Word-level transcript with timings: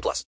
plus. 0.00 0.24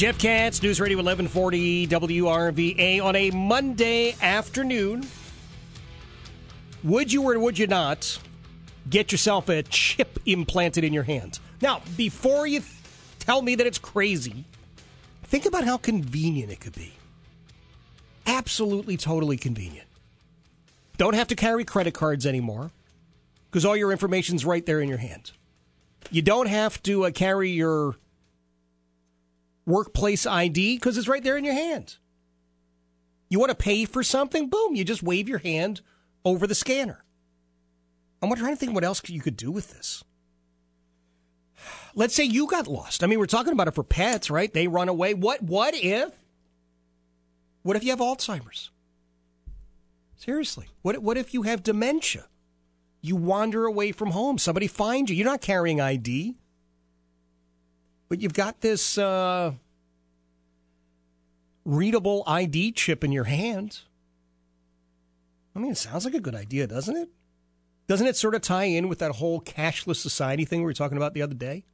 Jeff 0.00 0.18
Katz, 0.18 0.62
News 0.62 0.80
Radio 0.80 0.96
1140 0.96 1.86
WRVA 1.88 3.04
on 3.04 3.14
a 3.14 3.30
Monday 3.32 4.16
afternoon. 4.22 5.06
Would 6.82 7.12
you 7.12 7.28
or 7.28 7.38
would 7.38 7.58
you 7.58 7.66
not 7.66 8.18
get 8.88 9.12
yourself 9.12 9.50
a 9.50 9.62
chip 9.62 10.18
implanted 10.24 10.84
in 10.84 10.94
your 10.94 11.02
hand? 11.02 11.38
Now, 11.60 11.82
before 11.98 12.46
you 12.46 12.60
th- 12.60 12.72
tell 13.18 13.42
me 13.42 13.54
that 13.56 13.66
it's 13.66 13.76
crazy, 13.76 14.46
think 15.24 15.44
about 15.44 15.64
how 15.64 15.76
convenient 15.76 16.50
it 16.50 16.60
could 16.60 16.74
be. 16.74 16.94
Absolutely, 18.30 18.96
totally 18.96 19.36
convenient. 19.36 19.88
Don't 20.96 21.14
have 21.14 21.26
to 21.28 21.34
carry 21.34 21.64
credit 21.64 21.94
cards 21.94 22.24
anymore 22.24 22.70
because 23.50 23.64
all 23.64 23.76
your 23.76 23.90
information's 23.90 24.44
right 24.44 24.64
there 24.64 24.80
in 24.80 24.88
your 24.88 24.98
hands. 24.98 25.32
You 26.12 26.22
don't 26.22 26.46
have 26.46 26.80
to 26.84 27.06
uh, 27.06 27.10
carry 27.10 27.50
your 27.50 27.96
workplace 29.66 30.26
ID 30.26 30.76
because 30.76 30.96
it's 30.96 31.08
right 31.08 31.24
there 31.24 31.36
in 31.36 31.44
your 31.44 31.54
hands. 31.54 31.98
You 33.28 33.40
want 33.40 33.50
to 33.50 33.56
pay 33.56 33.84
for 33.84 34.04
something? 34.04 34.48
Boom, 34.48 34.76
you 34.76 34.84
just 34.84 35.02
wave 35.02 35.28
your 35.28 35.38
hand 35.38 35.80
over 36.24 36.46
the 36.46 36.54
scanner. 36.54 37.04
I'm 38.22 38.32
trying 38.34 38.52
to 38.52 38.56
think 38.56 38.74
what 38.74 38.84
else 38.84 39.02
you 39.08 39.20
could 39.20 39.36
do 39.36 39.50
with 39.50 39.72
this. 39.72 40.04
Let's 41.96 42.14
say 42.14 42.24
you 42.24 42.46
got 42.46 42.68
lost. 42.68 43.02
I 43.02 43.08
mean, 43.08 43.18
we're 43.18 43.26
talking 43.26 43.52
about 43.52 43.66
it 43.66 43.74
for 43.74 43.82
pets, 43.82 44.30
right? 44.30 44.52
They 44.52 44.68
run 44.68 44.88
away. 44.88 45.14
What 45.14 45.42
what 45.42 45.74
if 45.74 46.19
what 47.62 47.76
if 47.76 47.84
you 47.84 47.90
have 47.90 48.00
Alzheimer's? 48.00 48.70
Seriously. 50.16 50.66
What 50.82 50.98
what 50.98 51.16
if 51.16 51.32
you 51.32 51.42
have 51.42 51.62
dementia? 51.62 52.26
You 53.00 53.16
wander 53.16 53.64
away 53.64 53.92
from 53.92 54.10
home. 54.10 54.36
Somebody 54.36 54.66
finds 54.66 55.10
you. 55.10 55.16
You're 55.16 55.26
not 55.26 55.40
carrying 55.40 55.80
ID. 55.80 56.36
But 58.08 58.20
you've 58.20 58.34
got 58.34 58.60
this 58.60 58.98
uh, 58.98 59.52
readable 61.64 62.22
ID 62.26 62.72
chip 62.72 63.04
in 63.04 63.12
your 63.12 63.24
hand. 63.24 63.80
I 65.54 65.58
mean, 65.58 65.72
it 65.72 65.78
sounds 65.78 66.04
like 66.04 66.14
a 66.14 66.20
good 66.20 66.34
idea, 66.34 66.66
doesn't 66.66 66.96
it? 66.96 67.08
Doesn't 67.86 68.06
it 68.06 68.16
sort 68.16 68.34
of 68.34 68.42
tie 68.42 68.64
in 68.64 68.88
with 68.88 68.98
that 68.98 69.12
whole 69.12 69.40
cashless 69.40 69.96
society 69.96 70.44
thing 70.44 70.60
we 70.60 70.66
were 70.66 70.74
talking 70.74 70.96
about 70.96 71.14
the 71.14 71.22
other 71.22 71.34
day? 71.34 71.64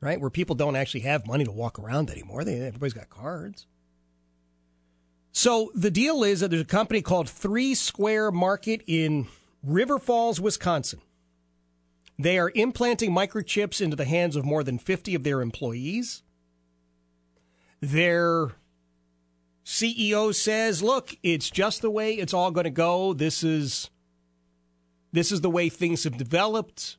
Right? 0.00 0.20
Where 0.20 0.30
people 0.30 0.56
don't 0.56 0.76
actually 0.76 1.00
have 1.00 1.26
money 1.26 1.44
to 1.44 1.52
walk 1.52 1.78
around 1.78 2.10
anymore. 2.10 2.44
They, 2.44 2.60
everybody's 2.60 2.94
got 2.94 3.10
cards. 3.10 3.66
So 5.32 5.70
the 5.74 5.90
deal 5.90 6.24
is 6.24 6.40
that 6.40 6.50
there's 6.50 6.62
a 6.62 6.66
company 6.66 7.02
called 7.02 7.28
Three 7.28 7.74
Square 7.74 8.32
Market 8.32 8.82
in 8.86 9.28
River 9.62 9.98
Falls, 9.98 10.40
Wisconsin. 10.40 11.00
They 12.18 12.38
are 12.38 12.52
implanting 12.54 13.12
microchips 13.12 13.80
into 13.80 13.96
the 13.96 14.04
hands 14.04 14.36
of 14.36 14.44
more 14.44 14.62
than 14.62 14.78
50 14.78 15.14
of 15.14 15.22
their 15.22 15.40
employees. 15.40 16.22
Their 17.80 18.56
CEO 19.64 20.32
says, 20.32 20.82
"Look, 20.82 21.16
it's 21.22 21.48
just 21.48 21.80
the 21.80 21.90
way 21.90 22.14
it's 22.14 22.34
all 22.34 22.50
going 22.50 22.64
to 22.64 22.70
go. 22.70 23.14
This 23.14 23.42
is 23.42 23.88
this 25.12 25.32
is 25.32 25.40
the 25.40 25.50
way 25.50 25.68
things 25.68 26.04
have 26.04 26.18
developed. 26.18 26.98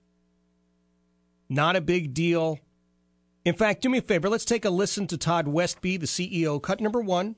Not 1.50 1.75
a 1.75 1.81
big 1.81 2.14
deal." 2.14 2.59
In 3.44 3.56
fact, 3.56 3.81
do 3.81 3.90
me 3.90 3.97
a 3.97 4.02
favor. 4.02 4.30
Let's 4.30 4.46
take 4.46 4.66
a 4.66 4.70
listen 4.70 5.06
to 5.08 5.18
Todd 5.18 5.47
Westby, 5.47 5.97
the 5.97 6.08
CEO. 6.08 6.59
Cut 6.59 6.80
number 6.80 7.02
1. 7.02 7.36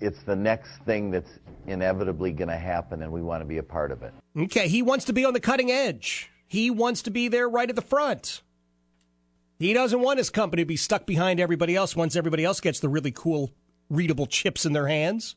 It's 0.00 0.22
the 0.22 0.36
next 0.36 0.78
thing 0.84 1.10
that's 1.10 1.30
inevitably 1.66 2.32
going 2.32 2.48
to 2.48 2.56
happen, 2.56 3.02
and 3.02 3.12
we 3.12 3.22
want 3.22 3.40
to 3.40 3.44
be 3.46 3.58
a 3.58 3.62
part 3.62 3.90
of 3.90 4.02
it. 4.02 4.12
Okay, 4.36 4.68
he 4.68 4.82
wants 4.82 5.04
to 5.06 5.12
be 5.12 5.24
on 5.24 5.32
the 5.32 5.40
cutting 5.40 5.70
edge. 5.70 6.30
He 6.46 6.70
wants 6.70 7.02
to 7.02 7.10
be 7.10 7.28
there 7.28 7.48
right 7.48 7.68
at 7.68 7.76
the 7.76 7.82
front. 7.82 8.42
He 9.58 9.72
doesn't 9.72 10.00
want 10.00 10.18
his 10.18 10.30
company 10.30 10.62
to 10.62 10.66
be 10.66 10.76
stuck 10.76 11.06
behind 11.06 11.40
everybody 11.40 11.76
else 11.76 11.94
once 11.94 12.16
everybody 12.16 12.44
else 12.44 12.60
gets 12.60 12.80
the 12.80 12.88
really 12.88 13.12
cool, 13.12 13.52
readable 13.88 14.26
chips 14.26 14.66
in 14.66 14.72
their 14.72 14.88
hands. 14.88 15.36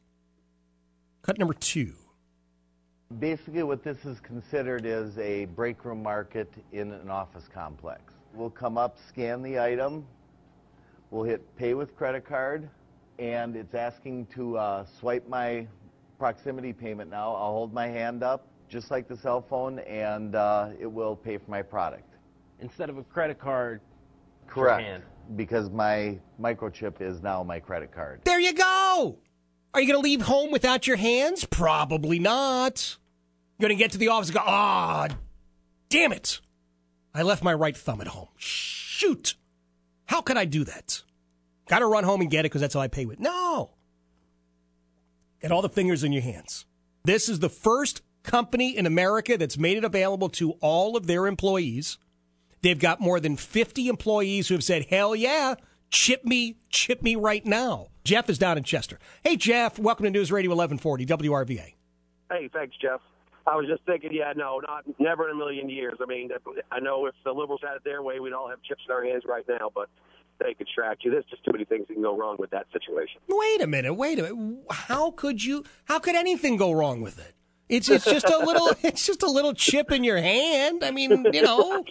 Cut 1.21 1.37
number 1.37 1.53
two. 1.53 1.93
Basically, 3.19 3.63
what 3.63 3.83
this 3.83 4.03
is 4.05 4.19
considered 4.19 4.85
is 4.85 5.17
a 5.17 5.45
break 5.45 5.85
room 5.85 6.03
market 6.03 6.51
in 6.73 6.91
an 6.91 7.09
office 7.09 7.47
complex. 7.53 8.01
We'll 8.33 8.49
come 8.49 8.77
up, 8.77 8.97
scan 9.07 9.41
the 9.41 9.59
item, 9.59 10.05
we'll 11.09 11.23
hit 11.23 11.55
pay 11.55 11.73
with 11.73 11.95
credit 11.95 12.25
card, 12.25 12.69
and 13.19 13.55
it's 13.55 13.73
asking 13.73 14.27
to 14.35 14.57
uh, 14.57 14.85
swipe 14.99 15.27
my 15.27 15.67
proximity 16.19 16.73
payment 16.73 17.09
now. 17.09 17.33
I'll 17.35 17.51
hold 17.53 17.73
my 17.73 17.87
hand 17.87 18.23
up, 18.23 18.47
just 18.69 18.91
like 18.91 19.07
the 19.07 19.17
cell 19.17 19.41
phone, 19.41 19.79
and 19.79 20.35
uh, 20.35 20.69
it 20.79 20.87
will 20.91 21.15
pay 21.15 21.37
for 21.37 21.49
my 21.49 21.61
product. 21.61 22.15
Instead 22.59 22.89
of 22.89 22.97
a 22.97 23.03
credit 23.03 23.39
card, 23.39 23.81
Correct. 24.47 24.81
hand. 24.81 25.03
Because 25.35 25.69
my 25.69 26.17
microchip 26.41 27.01
is 27.01 27.21
now 27.21 27.43
my 27.43 27.59
credit 27.59 27.91
card. 27.91 28.21
There 28.23 28.39
you 28.39 28.53
go. 28.53 29.17
Are 29.73 29.81
you 29.81 29.87
going 29.87 30.01
to 30.01 30.03
leave 30.03 30.21
home 30.21 30.51
without 30.51 30.87
your 30.87 30.95
hands? 30.95 31.43
Probably 31.45 32.17
not. 32.17 32.97
You're 33.59 33.67
going 33.67 33.77
to 33.77 33.83
get 33.83 33.91
to 33.91 33.97
the 33.97 34.07
office 34.07 34.29
and 34.29 34.35
go, 34.35 34.43
ah, 34.45 35.09
damn 35.89 36.13
it. 36.13 36.39
I 37.13 37.23
left 37.23 37.43
my 37.43 37.53
right 37.53 37.75
thumb 37.75 37.99
at 37.99 38.07
home. 38.07 38.29
Shoot. 38.37 39.35
How 40.05 40.21
could 40.21 40.37
I 40.37 40.45
do 40.45 40.63
that? 40.63 41.01
Got 41.67 41.79
to 41.79 41.87
run 41.87 42.03
home 42.03 42.21
and 42.21 42.29
get 42.29 42.41
it 42.41 42.43
because 42.43 42.61
that's 42.61 42.73
how 42.73 42.79
I 42.79 42.87
pay 42.87 43.05
with. 43.05 43.19
No. 43.19 43.71
Get 45.41 45.51
all 45.51 45.61
the 45.61 45.69
fingers 45.69 46.03
in 46.03 46.11
your 46.11 46.23
hands. 46.23 46.65
This 47.03 47.29
is 47.29 47.39
the 47.39 47.49
first 47.49 48.01
company 48.23 48.75
in 48.75 48.85
America 48.85 49.37
that's 49.37 49.57
made 49.57 49.77
it 49.77 49.83
available 49.83 50.29
to 50.29 50.51
all 50.61 50.97
of 50.97 51.07
their 51.07 51.27
employees. 51.27 51.97
They've 52.61 52.79
got 52.79 52.99
more 52.99 53.19
than 53.19 53.37
50 53.37 53.87
employees 53.87 54.47
who 54.47 54.55
have 54.55 54.63
said, 54.63 54.87
hell 54.89 55.15
yeah, 55.15 55.55
chip 55.89 56.25
me, 56.25 56.57
chip 56.69 57.01
me 57.01 57.15
right 57.15 57.45
now. 57.45 57.87
Jeff 58.03 58.29
is 58.29 58.37
down 58.37 58.57
in 58.57 58.63
Chester. 58.63 58.99
Hey, 59.23 59.35
Jeff, 59.35 59.77
welcome 59.77 60.05
to 60.05 60.09
News 60.09 60.31
Radio 60.31 60.51
1140, 60.51 61.05
WRVA. 61.05 61.75
Hey, 62.31 62.49
thanks, 62.51 62.75
Jeff. 62.81 63.01
I 63.45 63.55
was 63.55 63.67
just 63.67 63.83
thinking, 63.85 64.09
yeah, 64.11 64.33
no, 64.35 64.59
not 64.59 64.83
never 64.99 65.29
in 65.29 65.35
a 65.35 65.37
million 65.37 65.69
years. 65.69 65.97
I 66.01 66.05
mean, 66.05 66.29
I 66.69 66.79
know 66.79 67.05
if 67.05 67.15
the 67.23 67.31
liberals 67.31 67.61
had 67.63 67.75
it 67.75 67.83
their 67.85 68.01
way, 68.01 68.19
we'd 68.19 68.33
all 68.33 68.49
have 68.49 68.61
chips 68.63 68.81
in 68.87 68.93
our 68.93 69.03
hands 69.05 69.23
right 69.25 69.45
now, 69.47 69.71
but 69.73 69.89
they 70.39 70.53
could 70.53 70.67
track 70.67 70.99
you. 71.01 71.11
There's 71.11 71.25
just 71.25 71.43
too 71.43 71.51
many 71.51 71.65
things 71.65 71.87
that 71.87 71.93
can 71.93 72.03
go 72.03 72.17
wrong 72.17 72.37
with 72.39 72.49
that 72.51 72.67
situation. 72.71 73.21
Wait 73.27 73.61
a 73.61 73.67
minute, 73.67 73.93
wait 73.93 74.19
a 74.19 74.23
minute. 74.23 74.63
How 74.69 75.11
could 75.11 75.43
you, 75.43 75.63
how 75.85 75.99
could 75.99 76.15
anything 76.15 76.57
go 76.57 76.71
wrong 76.71 77.01
with 77.01 77.19
it? 77.19 77.33
It's, 77.69 77.89
it's 77.89 78.05
just 78.05 78.29
a 78.29 78.37
little, 78.37 78.69
it's 78.83 79.05
just 79.05 79.23
a 79.23 79.29
little 79.29 79.53
chip 79.53 79.91
in 79.91 80.03
your 80.03 80.17
hand. 80.17 80.83
I 80.83 80.91
mean, 80.91 81.25
you 81.33 81.41
know, 81.41 81.83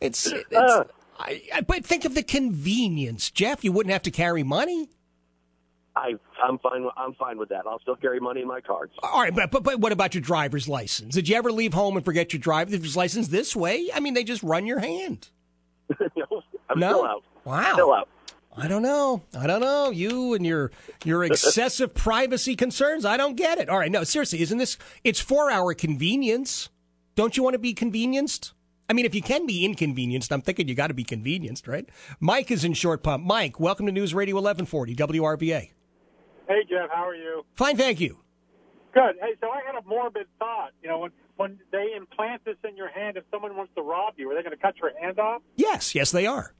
it's, 0.00 0.26
it's 0.26 0.52
uh. 0.56 0.84
I, 1.18 1.42
I, 1.52 1.60
but 1.62 1.84
think 1.84 2.04
of 2.04 2.14
the 2.14 2.22
convenience, 2.22 3.30
Jeff. 3.30 3.64
You 3.64 3.72
wouldn't 3.72 3.92
have 3.92 4.02
to 4.02 4.10
carry 4.10 4.44
money. 4.44 4.88
I, 5.96 6.14
I'm 6.42 6.58
fine. 6.58 6.86
I'm 6.96 7.14
fine 7.14 7.38
with 7.38 7.48
that. 7.48 7.66
I'll 7.66 7.80
still 7.80 7.96
carry 7.96 8.20
money 8.20 8.42
in 8.42 8.46
my 8.46 8.60
cards. 8.60 8.92
All 9.02 9.20
right, 9.20 9.34
but, 9.34 9.50
but 9.50 9.64
but 9.64 9.80
what 9.80 9.90
about 9.90 10.14
your 10.14 10.22
driver's 10.22 10.68
license? 10.68 11.14
Did 11.14 11.28
you 11.28 11.34
ever 11.34 11.50
leave 11.50 11.74
home 11.74 11.96
and 11.96 12.04
forget 12.04 12.32
your 12.32 12.40
driver's 12.40 12.96
license 12.96 13.28
this 13.28 13.56
way? 13.56 13.88
I 13.92 13.98
mean, 13.98 14.14
they 14.14 14.22
just 14.22 14.44
run 14.44 14.64
your 14.64 14.78
hand. 14.78 15.30
no, 16.16 16.42
I'm 16.70 16.78
No? 16.78 16.88
still 16.90 17.04
out. 17.04 17.24
Wow. 17.44 17.72
Still 17.74 17.92
out. 17.92 18.08
I 18.56 18.66
don't 18.66 18.82
know. 18.82 19.22
I 19.38 19.46
don't 19.46 19.60
know. 19.60 19.90
You 19.90 20.34
and 20.34 20.44
your 20.44 20.70
your 21.04 21.22
excessive 21.30 21.94
privacy 21.94 22.56
concerns. 22.56 23.04
I 23.04 23.16
don't 23.16 23.36
get 23.36 23.58
it. 23.58 23.68
All 23.68 23.78
right, 23.78 23.90
no, 23.90 24.02
seriously, 24.04 24.40
isn't 24.42 24.58
this? 24.58 24.76
It's 25.04 25.20
for 25.20 25.50
our 25.50 25.74
convenience. 25.74 26.68
Don't 27.14 27.36
you 27.36 27.42
want 27.42 27.54
to 27.54 27.58
be 27.58 27.72
convenienced? 27.72 28.52
I 28.90 28.94
mean, 28.94 29.04
if 29.04 29.14
you 29.14 29.22
can 29.22 29.46
be 29.46 29.64
inconvenienced, 29.64 30.32
I'm 30.32 30.40
thinking 30.40 30.66
you 30.66 30.74
got 30.74 30.86
to 30.88 30.94
be 30.94 31.04
convenienced, 31.04 31.68
right? 31.68 31.88
Mike 32.20 32.50
is 32.50 32.64
in 32.64 32.72
short 32.72 33.02
pump. 33.02 33.24
Mike, 33.24 33.60
welcome 33.60 33.86
to 33.86 33.92
News 33.92 34.14
Radio 34.14 34.34
1140 34.36 34.94
WRVA. 34.96 35.70
Hey, 36.48 36.64
Jeff, 36.68 36.88
how 36.90 37.06
are 37.06 37.14
you? 37.14 37.44
Fine, 37.54 37.76
thank 37.76 38.00
you. 38.00 38.18
Good. 38.94 39.16
Hey, 39.20 39.34
so 39.40 39.50
I 39.50 39.60
had 39.66 39.74
a 39.76 39.86
morbid 39.86 40.26
thought. 40.38 40.70
You 40.82 40.88
know, 40.88 40.98
when 41.00 41.10
when 41.36 41.58
they 41.70 41.92
implant 41.96 42.44
this 42.44 42.56
in 42.68 42.76
your 42.76 42.88
hand, 42.88 43.16
if 43.16 43.24
someone 43.30 43.56
wants 43.56 43.72
to 43.76 43.82
rob 43.82 44.14
you, 44.16 44.28
are 44.30 44.34
they 44.34 44.42
going 44.42 44.56
to 44.56 44.60
cut 44.60 44.74
your 44.78 44.90
hand 45.00 45.20
off? 45.20 45.42
Yes, 45.54 45.94
yes, 45.94 46.10
they 46.10 46.26
are. 46.26 46.54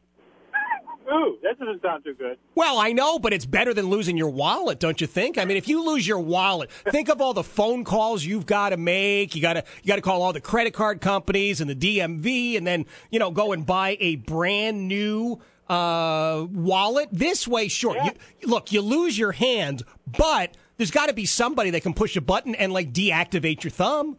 Ooh, 1.10 1.38
that 1.42 1.58
doesn't 1.58 1.80
sound 1.80 2.04
too 2.04 2.14
good. 2.14 2.36
Well, 2.54 2.78
I 2.78 2.92
know, 2.92 3.18
but 3.18 3.32
it's 3.32 3.46
better 3.46 3.72
than 3.72 3.86
losing 3.86 4.16
your 4.18 4.28
wallet, 4.28 4.78
don't 4.78 5.00
you 5.00 5.06
think? 5.06 5.38
I 5.38 5.46
mean, 5.46 5.56
if 5.56 5.66
you 5.66 5.84
lose 5.84 6.06
your 6.06 6.18
wallet, 6.18 6.70
think 6.70 7.08
of 7.08 7.20
all 7.20 7.32
the 7.32 7.42
phone 7.42 7.84
calls 7.84 8.24
you've 8.24 8.44
got 8.44 8.70
to 8.70 8.76
make. 8.76 9.34
You 9.34 9.40
got 9.40 9.54
to 9.54 9.64
you 9.82 9.88
got 9.88 9.96
to 9.96 10.02
call 10.02 10.20
all 10.20 10.32
the 10.34 10.40
credit 10.40 10.74
card 10.74 11.00
companies 11.00 11.60
and 11.60 11.70
the 11.70 11.74
DMV, 11.74 12.58
and 12.58 12.66
then 12.66 12.84
you 13.10 13.18
know 13.18 13.30
go 13.30 13.52
and 13.52 13.64
buy 13.64 13.96
a 14.00 14.16
brand 14.16 14.86
new 14.86 15.40
uh, 15.68 16.46
wallet. 16.50 17.08
This 17.10 17.48
way, 17.48 17.68
sure. 17.68 17.96
You, 18.02 18.10
look, 18.44 18.72
you 18.72 18.82
lose 18.82 19.18
your 19.18 19.32
hand, 19.32 19.84
but 20.06 20.56
there's 20.76 20.90
got 20.90 21.06
to 21.06 21.14
be 21.14 21.26
somebody 21.26 21.70
that 21.70 21.82
can 21.82 21.94
push 21.94 22.16
a 22.16 22.20
button 22.20 22.54
and 22.54 22.72
like 22.72 22.92
deactivate 22.92 23.64
your 23.64 23.70
thumb, 23.70 24.18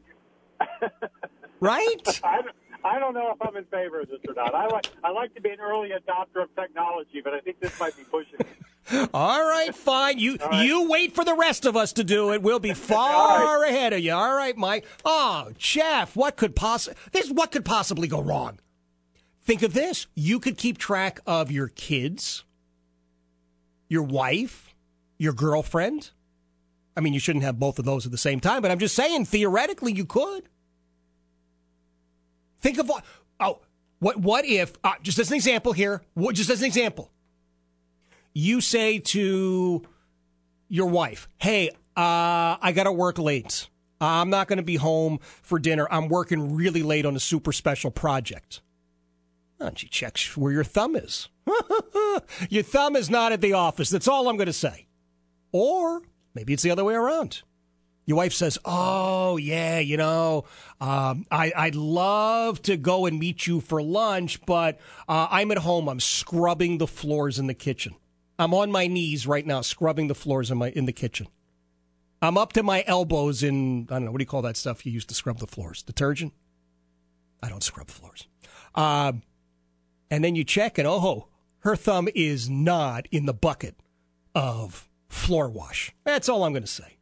right? 1.60 2.22
I 2.24 2.42
don't, 2.42 2.56
I 2.84 3.00
don't 3.00 3.14
know 3.14 3.32
if 3.32 3.42
I'm 3.46 3.56
in 3.58 3.66
favor 3.66 4.02
of 4.02 4.10
this 4.10 4.20
or 4.28 4.34
not. 4.34 4.56
I 4.56 4.68
like 4.68 4.88
I 5.04 5.12
like 5.12 5.34
to 5.36 5.42
be 5.42 5.50
an 5.50 5.60
early 5.60 5.90
adopter 5.90 6.44
of 6.44 6.54
technology, 6.56 7.22
but 7.24 7.34
I 7.34 7.40
think 7.42 7.60
this 7.60 7.78
might 7.80 7.96
be 7.98 8.04
pushing 8.04 8.40
it. 8.40 9.10
All 9.14 9.44
right, 9.44 9.76
fine. 9.76 10.18
You 10.18 10.38
right. 10.38 10.66
you 10.66 10.90
wait 10.90 11.14
for 11.14 11.24
the 11.24 11.36
rest 11.36 11.66
of 11.66 11.76
us 11.76 11.94
to 11.94 12.04
do 12.04 12.32
it. 12.32 12.42
We'll 12.42 12.60
be 12.60 12.74
far 12.76 13.64
ahead 13.64 13.94
of 13.94 14.00
you. 14.00 14.14
All 14.14 14.36
right, 14.36 14.56
Mike. 14.58 14.86
Oh, 15.04 15.52
Jeff, 15.58 16.16
what 16.16 16.38
could 16.38 16.56
possibly 16.56 16.98
this? 17.12 17.30
What 17.30 17.52
could 17.52 17.66
possibly 17.66 18.08
go 18.08 18.22
wrong? 18.22 18.60
Think 19.42 19.62
of 19.62 19.74
this: 19.74 20.08
you 20.16 20.40
could 20.40 20.58
keep 20.58 20.78
track 20.78 21.20
of 21.26 21.52
your 21.52 21.68
kids, 21.68 22.46
your 23.88 24.04
wife, 24.04 24.74
your 25.18 25.34
girlfriend. 25.34 26.12
I 26.96 27.02
mean, 27.02 27.14
you 27.14 27.20
shouldn't 27.20 27.46
have 27.46 27.60
both 27.60 27.80
of 27.80 27.86
those 27.86 28.06
at 28.06 28.12
the 28.12 28.18
same 28.18 28.40
time, 28.40 28.62
but 28.62 28.72
I'm 28.72 28.80
just 28.80 28.96
saying 28.96 29.26
theoretically 29.26 29.94
you 29.94 30.06
could. 30.06 30.50
Think 32.60 32.78
of 32.78 32.88
what. 32.88 33.04
Oh, 33.40 33.62
what? 34.00 34.18
What 34.18 34.46
if? 34.46 34.74
Uh, 34.84 34.94
just 35.02 35.20
as 35.20 35.30
an 35.30 35.36
example 35.36 35.74
here. 35.74 36.02
What, 36.14 36.36
just 36.36 36.50
as 36.50 36.62
an 36.62 36.66
example 36.66 37.12
you 38.34 38.62
say 38.62 39.00
to 39.00 39.82
your 40.68 40.88
wife, 40.88 41.28
"Hey, 41.38 41.70
uh, 41.70 42.58
I 42.62 42.72
got 42.74 42.84
to 42.84 42.92
work 42.92 43.18
late. 43.18 43.68
I'm 44.02 44.30
not 44.30 44.48
going 44.48 44.58
to 44.58 44.64
be 44.64 44.78
home 44.78 45.20
for 45.22 45.60
dinner. 45.60 45.88
I'm 45.92 46.08
working 46.08 46.56
really 46.56 46.84
late 46.84 47.06
on 47.06 47.16
a 47.16 47.20
super 47.20 47.52
special 47.52 47.92
project." 47.92 48.62
And 49.60 49.78
she 49.78 49.88
checks 49.90 50.38
where 50.38 50.54
your 50.54 50.64
thumb 50.64 50.96
is. 50.96 51.28
your 52.50 52.64
thumb 52.64 52.96
is 52.96 53.10
not 53.10 53.34
at 53.34 53.42
the 53.42 53.54
office. 53.54 53.90
That's 53.90 54.08
all 54.08 54.30
I'm 54.30 54.38
going 54.38 54.46
to 54.48 54.54
say. 54.54 54.88
Or 55.52 56.02
maybe 56.34 56.54
it's 56.54 56.64
the 56.64 56.72
other 56.72 56.86
way 56.86 56.94
around. 56.94 57.42
Your 58.10 58.18
wife 58.18 58.34
says, 58.34 58.58
"Oh 58.66 59.38
yeah, 59.38 59.78
you 59.78 59.96
know, 59.96 60.46
um, 60.82 61.28
I, 61.30 61.54
I'd 61.56 61.76
love 61.76 62.60
to 62.64 62.76
go 62.76 63.06
and 63.06 63.20
meet 63.20 63.46
you 63.46 63.62
for 63.62 63.84
lunch, 63.84 64.44
but 64.48 64.80
uh, 65.08 65.28
I'm 65.30 65.52
at 65.52 65.60
home. 65.60 65.88
I'm 65.88 66.00
scrubbing 66.00 66.80
the 66.80 66.88
floors 66.88 67.38
in 67.38 67.46
the 67.46 67.54
kitchen. 67.54 67.94
I'm 68.40 68.52
on 68.56 68.72
my 68.72 68.88
knees 68.88 69.28
right 69.28 69.46
now, 69.46 69.62
scrubbing 69.62 70.08
the 70.08 70.16
floors 70.16 70.50
in 70.50 70.58
my 70.58 70.72
in 70.72 70.86
the 70.86 70.92
kitchen. 70.92 71.28
I'm 72.20 72.36
up 72.36 72.52
to 72.54 72.64
my 72.64 72.84
elbows 72.88 73.44
in 73.44 73.86
I 73.92 73.94
don't 73.94 74.06
know 74.06 74.12
what 74.12 74.18
do 74.18 74.24
you 74.24 74.28
call 74.28 74.42
that 74.42 74.58
stuff 74.58 74.88
you 74.88 74.92
use 74.92 75.06
to 75.06 75.14
scrub 75.14 75.38
the 75.38 75.46
floors? 75.46 75.84
Detergent. 75.84 76.34
I 77.44 77.50
don't 77.50 77.64
scrub 77.64 77.90
floors. 77.90 78.28
Um, 78.74 79.22
and 80.10 80.24
then 80.24 80.34
you 80.34 80.44
check, 80.44 80.80
and 80.80 80.88
oh, 80.88 81.28
her 81.60 81.76
thumb 81.76 82.10
is 82.16 82.50
not 82.50 83.08
in 83.12 83.28
the 83.28 83.36
bucket 83.36 83.76
of 84.34 84.90
floor 85.10 85.48
wash. 85.48 85.94
That's 86.06 86.28
all 86.28 86.44
I'm 86.44 86.54
going 86.54 86.64
to 86.64 86.68
say. 86.68 86.96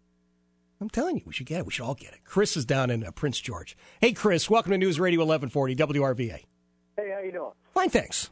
I'm 0.80 0.90
telling 0.90 1.18
you, 1.18 1.24
we 1.26 1.34
should 1.34 1.48
get 1.48 1.60
it. 1.60 1.66
We 1.66 1.72
should 1.72 1.86
all 1.86 1.96
get 1.96 2.14
it. 2.14 2.20
Chris 2.24 2.56
is 2.56 2.64
down 2.66 2.92
in 2.92 3.04
uh, 3.04 3.12
Prince 3.12 3.40
George. 3.40 3.76
Hey, 4.00 4.14
Chris, 4.14 4.48
welcome 4.50 4.72
to 4.72 4.78
News 4.78 5.00
Radio 5.00 5.22
1140 5.22 5.76
WRVA. 5.76 6.46
Hey, 6.96 7.12
how 7.12 7.20
you 7.20 7.32
doing? 7.32 7.52
Fine, 7.74 7.90
thanks. 7.90 8.30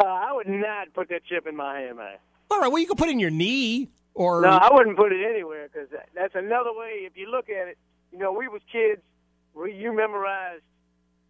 Uh, 0.00 0.04
I 0.04 0.32
would 0.32 0.48
not 0.48 0.92
put 0.94 1.10
that 1.10 1.24
chip 1.26 1.46
in 1.46 1.54
my 1.54 1.80
hand, 1.80 1.98
man. 1.98 2.16
All 2.50 2.60
right, 2.60 2.68
well, 2.68 2.78
you 2.78 2.86
can 2.86 2.96
put 2.96 3.08
it 3.08 3.12
in 3.12 3.18
your 3.20 3.30
knee 3.30 3.90
or. 4.14 4.40
No, 4.40 4.48
I 4.48 4.70
wouldn't 4.72 4.96
put 4.96 5.12
it 5.12 5.24
anywhere 5.24 5.68
because 5.70 5.88
that's 6.14 6.34
another 6.34 6.72
way. 6.72 7.02
If 7.04 7.16
you 7.16 7.30
look 7.30 7.50
at 7.50 7.68
it, 7.68 7.78
you 8.10 8.18
know, 8.18 8.32
we 8.32 8.48
was 8.48 8.62
kids. 8.72 9.02
where 9.52 9.68
you 9.68 9.94
memorized 9.94 10.62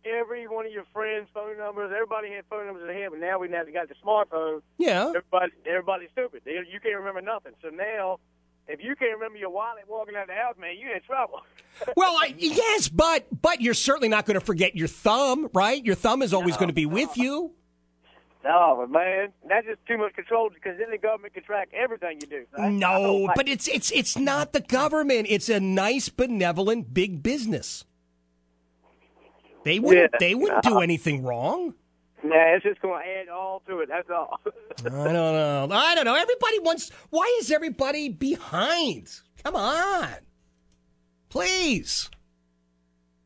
every 0.04 0.46
one 0.46 0.66
of 0.66 0.72
your 0.72 0.84
friends' 0.92 1.28
phone 1.34 1.58
numbers. 1.58 1.90
Everybody 1.92 2.30
had 2.30 2.44
phone 2.48 2.66
numbers 2.66 2.82
in 2.82 2.88
their 2.88 3.02
head, 3.02 3.08
but 3.10 3.20
now 3.20 3.38
we 3.38 3.48
now 3.48 3.64
got 3.64 3.88
the 3.88 3.94
smartphone. 4.04 4.60
Yeah. 4.78 5.08
Everybody, 5.08 5.52
everybody's 5.66 6.10
stupid. 6.12 6.42
They, 6.44 6.52
you 6.52 6.78
can't 6.80 6.98
remember 6.98 7.20
nothing. 7.20 7.52
So 7.62 7.68
now, 7.70 8.18
if 8.68 8.82
you 8.82 8.94
can't 8.96 9.14
remember 9.14 9.38
your 9.38 9.50
wallet 9.50 9.84
walking 9.88 10.16
out 10.16 10.26
the 10.26 10.34
house, 10.34 10.54
man, 10.58 10.76
you 10.78 10.92
in 10.92 11.00
trouble. 11.02 11.40
Well, 11.96 12.14
I, 12.20 12.32
yes, 12.38 12.88
but 12.88 13.26
but 13.42 13.60
you're 13.60 13.74
certainly 13.74 14.08
not 14.08 14.26
going 14.26 14.38
to 14.38 14.44
forget 14.44 14.76
your 14.76 14.86
thumb, 14.86 15.50
right? 15.52 15.84
Your 15.84 15.96
thumb 15.96 16.22
is 16.22 16.32
always 16.32 16.56
going 16.56 16.68
to 16.68 16.72
be 16.74 16.86
with 16.86 17.16
you. 17.16 17.50
No, 18.44 18.76
but 18.78 18.90
man, 18.90 19.32
that's 19.48 19.66
just 19.66 19.84
too 19.84 19.98
much 19.98 20.14
control 20.14 20.50
because 20.54 20.78
then 20.78 20.92
the 20.92 20.98
government 20.98 21.34
can 21.34 21.42
track 21.42 21.70
everything 21.72 22.18
you 22.20 22.28
do. 22.28 22.44
I 22.56 22.68
No, 22.68 23.14
like 23.26 23.34
but 23.34 23.48
it's 23.48 23.66
it's 23.66 23.90
it's 23.90 24.16
not 24.16 24.52
the 24.52 24.60
government. 24.60 25.26
It's 25.28 25.48
a 25.48 25.58
nice, 25.58 26.08
benevolent 26.10 26.94
big 26.94 27.24
business. 27.24 27.84
They 29.64 29.80
wouldn't 29.80 30.10
Yeah. 30.12 30.18
they 30.20 30.34
wouldn't 30.36 30.62
do 30.62 30.78
anything 30.78 31.24
wrong. 31.24 31.74
Nah, 32.24 32.54
it's 32.54 32.64
just 32.64 32.80
going 32.80 33.02
to 33.02 33.08
add 33.08 33.28
all 33.28 33.62
to 33.68 33.80
it. 33.80 33.90
That's 33.90 34.08
all. 34.08 34.40
I 34.46 34.88
don't 34.88 35.12
know. 35.12 35.68
I 35.70 35.94
don't 35.94 36.06
know. 36.06 36.14
Everybody 36.14 36.58
wants. 36.60 36.90
Why 37.10 37.38
is 37.38 37.50
everybody 37.50 38.08
behind? 38.08 39.10
Come 39.44 39.54
on, 39.54 40.08
please. 41.28 42.10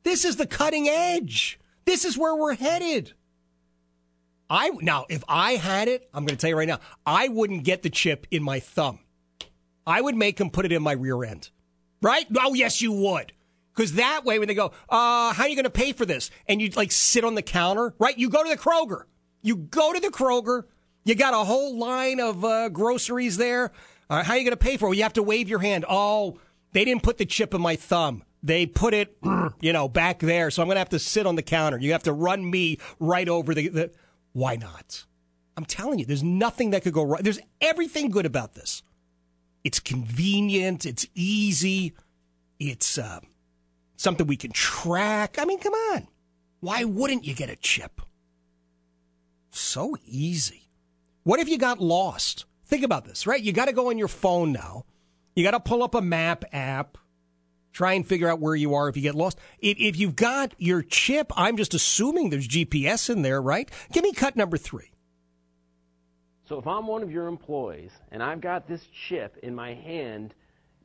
This 0.02 0.24
is 0.24 0.34
the 0.34 0.48
cutting 0.48 0.88
edge. 0.88 1.60
This 1.84 2.04
is 2.04 2.18
where 2.18 2.34
we're 2.34 2.56
headed. 2.56 3.12
I 4.50 4.70
now, 4.80 5.06
if 5.08 5.22
I 5.28 5.52
had 5.52 5.86
it, 5.86 6.08
I'm 6.12 6.24
going 6.24 6.36
to 6.36 6.40
tell 6.40 6.50
you 6.50 6.56
right 6.56 6.66
now, 6.66 6.80
I 7.06 7.28
wouldn't 7.28 7.62
get 7.62 7.82
the 7.82 7.90
chip 7.90 8.26
in 8.32 8.42
my 8.42 8.58
thumb. 8.58 8.98
I 9.86 10.00
would 10.00 10.16
make 10.16 10.40
him 10.40 10.50
put 10.50 10.64
it 10.64 10.72
in 10.72 10.82
my 10.82 10.92
rear 10.92 11.22
end. 11.22 11.50
Right? 12.02 12.26
Oh, 12.36 12.54
yes, 12.54 12.82
you 12.82 12.92
would. 12.92 13.32
Because 13.78 13.92
that 13.92 14.24
way, 14.24 14.40
when 14.40 14.48
they 14.48 14.54
go, 14.54 14.72
uh, 14.88 15.32
how 15.32 15.44
are 15.44 15.48
you 15.48 15.54
going 15.54 15.62
to 15.62 15.70
pay 15.70 15.92
for 15.92 16.04
this? 16.04 16.32
And 16.48 16.60
you 16.60 16.68
like 16.70 16.90
sit 16.90 17.22
on 17.22 17.36
the 17.36 17.42
counter, 17.42 17.94
right? 18.00 18.18
You 18.18 18.28
go 18.28 18.42
to 18.42 18.50
the 18.50 18.56
Kroger. 18.56 19.04
You 19.40 19.54
go 19.54 19.92
to 19.92 20.00
the 20.00 20.08
Kroger. 20.08 20.64
You 21.04 21.14
got 21.14 21.32
a 21.32 21.44
whole 21.44 21.78
line 21.78 22.18
of 22.18 22.44
uh, 22.44 22.70
groceries 22.70 23.36
there. 23.36 23.70
Right, 24.10 24.26
how 24.26 24.32
are 24.32 24.36
you 24.36 24.42
going 24.42 24.50
to 24.50 24.56
pay 24.56 24.78
for 24.78 24.86
it? 24.86 24.88
Well, 24.88 24.94
you 24.94 25.04
have 25.04 25.12
to 25.12 25.22
wave 25.22 25.48
your 25.48 25.60
hand. 25.60 25.84
Oh, 25.88 26.40
they 26.72 26.84
didn't 26.84 27.04
put 27.04 27.18
the 27.18 27.24
chip 27.24 27.54
in 27.54 27.60
my 27.60 27.76
thumb. 27.76 28.24
They 28.42 28.66
put 28.66 28.94
it, 28.94 29.16
you 29.60 29.72
know, 29.72 29.88
back 29.88 30.18
there. 30.18 30.50
So 30.50 30.60
I'm 30.60 30.66
going 30.66 30.74
to 30.74 30.80
have 30.80 30.88
to 30.88 30.98
sit 30.98 31.24
on 31.24 31.36
the 31.36 31.42
counter. 31.42 31.78
You 31.78 31.92
have 31.92 32.02
to 32.02 32.12
run 32.12 32.50
me 32.50 32.78
right 32.98 33.28
over 33.28 33.54
the. 33.54 33.68
the 33.68 33.92
why 34.32 34.56
not? 34.56 35.04
I'm 35.56 35.64
telling 35.64 36.00
you, 36.00 36.04
there's 36.04 36.24
nothing 36.24 36.70
that 36.70 36.82
could 36.82 36.94
go 36.94 37.04
wrong. 37.04 37.20
There's 37.22 37.40
everything 37.60 38.10
good 38.10 38.26
about 38.26 38.54
this. 38.54 38.82
It's 39.62 39.78
convenient. 39.78 40.84
It's 40.84 41.06
easy. 41.14 41.94
It's 42.58 42.98
uh, 42.98 43.20
something 43.98 44.26
we 44.26 44.36
can 44.36 44.52
track. 44.52 45.36
I 45.38 45.44
mean, 45.44 45.58
come 45.58 45.74
on. 45.74 46.08
Why 46.60 46.84
wouldn't 46.84 47.26
you 47.26 47.34
get 47.34 47.50
a 47.50 47.56
chip? 47.56 48.00
So 49.50 49.96
easy. 50.06 50.68
What 51.24 51.40
if 51.40 51.48
you 51.48 51.58
got 51.58 51.80
lost? 51.80 52.46
Think 52.64 52.84
about 52.84 53.04
this, 53.04 53.26
right? 53.26 53.42
You 53.42 53.52
got 53.52 53.66
to 53.66 53.72
go 53.72 53.90
on 53.90 53.98
your 53.98 54.08
phone 54.08 54.52
now. 54.52 54.84
You 55.34 55.44
got 55.44 55.50
to 55.52 55.60
pull 55.60 55.82
up 55.82 55.94
a 55.94 56.02
map 56.02 56.44
app, 56.52 56.98
try 57.72 57.92
and 57.92 58.06
figure 58.06 58.28
out 58.28 58.40
where 58.40 58.56
you 58.56 58.74
are 58.74 58.88
if 58.88 58.96
you 58.96 59.02
get 59.02 59.14
lost. 59.14 59.38
If, 59.60 59.96
you've 59.96 60.16
got 60.16 60.54
your 60.58 60.82
chip, 60.82 61.32
I'm 61.36 61.56
just 61.56 61.74
assuming 61.74 62.30
there's 62.30 62.48
GPS 62.48 63.10
in 63.10 63.22
there, 63.22 63.40
right? 63.40 63.70
Give 63.92 64.02
me 64.02 64.12
cut 64.12 64.36
number 64.36 64.56
three. 64.56 64.90
So 66.48 66.58
if 66.58 66.66
I'm 66.66 66.86
one 66.86 67.02
of 67.02 67.10
your 67.10 67.26
employees 67.26 67.92
and 68.10 68.22
I've 68.22 68.40
got 68.40 68.66
this 68.66 68.82
chip 69.08 69.36
in 69.42 69.54
my 69.54 69.74
hand, 69.74 70.34